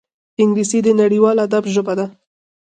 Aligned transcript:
انګلیسي 0.41 0.79
د 0.83 0.87
نړیوال 1.01 1.37
ادب 1.45 1.63
ژبه 1.73 1.93
ده 1.99 2.05